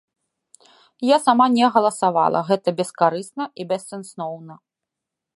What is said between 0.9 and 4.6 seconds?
Я сама не галасавала, гэта бескарысна і бессэнсоўна.